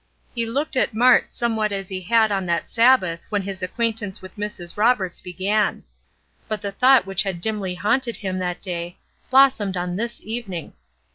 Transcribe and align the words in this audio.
He 0.33 0.47
looked 0.47 0.75
at 0.75 0.95
Mart 0.95 1.31
somewhat 1.31 1.71
as 1.71 1.89
he 1.89 2.01
had 2.01 2.31
on 2.31 2.47
that 2.47 2.71
Sabbath 2.71 3.27
when 3.29 3.43
his 3.43 3.61
acquaintance 3.61 4.19
with 4.19 4.35
Mrs. 4.35 4.75
Roberts 4.75 5.21
began. 5.21 5.83
But 6.47 6.61
the 6.63 6.71
thought 6.71 7.05
which 7.05 7.21
had 7.21 7.39
dimly 7.39 7.75
haunted 7.75 8.17
him 8.17 8.39
that 8.39 8.63
day 8.63 8.97
blossomed 9.29 9.77
on 9.77 9.97
this 9.97 10.19
evening. 10.23 10.73